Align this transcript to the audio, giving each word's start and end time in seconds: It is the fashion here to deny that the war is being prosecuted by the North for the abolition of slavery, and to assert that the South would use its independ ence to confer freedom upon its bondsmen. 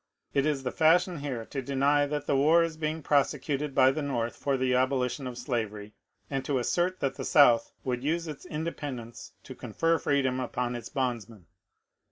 It 0.33 0.47
is 0.47 0.63
the 0.63 0.71
fashion 0.71 1.19
here 1.19 1.45
to 1.45 1.61
deny 1.61 2.07
that 2.07 2.25
the 2.25 2.35
war 2.35 2.63
is 2.63 2.75
being 2.75 3.03
prosecuted 3.03 3.75
by 3.75 3.91
the 3.91 4.01
North 4.01 4.35
for 4.35 4.57
the 4.57 4.73
abolition 4.73 5.27
of 5.27 5.37
slavery, 5.37 5.93
and 6.27 6.43
to 6.43 6.57
assert 6.57 6.99
that 7.01 7.17
the 7.17 7.23
South 7.23 7.71
would 7.83 8.03
use 8.03 8.27
its 8.27 8.47
independ 8.47 8.99
ence 8.99 9.33
to 9.43 9.53
confer 9.53 9.99
freedom 9.99 10.39
upon 10.39 10.75
its 10.75 10.89
bondsmen. 10.89 11.45